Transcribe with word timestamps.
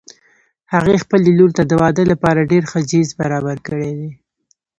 هغې 0.73 0.95
خپلې 1.03 1.29
لور 1.37 1.51
ته 1.57 1.63
د 1.65 1.73
واده 1.81 2.03
لپاره 2.11 2.49
ډېر 2.51 2.63
ښه 2.71 2.79
جهیز 2.89 3.09
برابر 3.21 3.57
کړي 3.67 3.91
دي 3.99 4.11